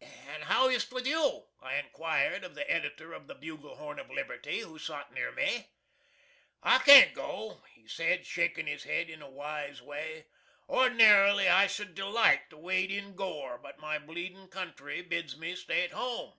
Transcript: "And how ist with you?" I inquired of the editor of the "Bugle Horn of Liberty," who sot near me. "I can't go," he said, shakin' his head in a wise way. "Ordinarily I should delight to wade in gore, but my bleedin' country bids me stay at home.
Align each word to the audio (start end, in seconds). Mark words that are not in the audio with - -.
"And 0.00 0.44
how 0.44 0.70
ist 0.70 0.90
with 0.90 1.06
you?" 1.06 1.48
I 1.60 1.74
inquired 1.76 2.44
of 2.44 2.54
the 2.54 2.70
editor 2.70 3.12
of 3.12 3.26
the 3.26 3.34
"Bugle 3.34 3.76
Horn 3.76 3.98
of 3.98 4.08
Liberty," 4.10 4.60
who 4.60 4.78
sot 4.78 5.12
near 5.12 5.32
me. 5.32 5.68
"I 6.62 6.78
can't 6.78 7.12
go," 7.12 7.62
he 7.74 7.86
said, 7.86 8.24
shakin' 8.24 8.66
his 8.66 8.84
head 8.84 9.10
in 9.10 9.20
a 9.20 9.28
wise 9.28 9.82
way. 9.82 10.28
"Ordinarily 10.66 11.48
I 11.48 11.66
should 11.66 11.94
delight 11.94 12.48
to 12.48 12.56
wade 12.56 12.90
in 12.90 13.14
gore, 13.16 13.58
but 13.58 13.78
my 13.78 13.98
bleedin' 13.98 14.48
country 14.48 15.02
bids 15.02 15.36
me 15.36 15.54
stay 15.54 15.84
at 15.84 15.90
home. 15.92 16.38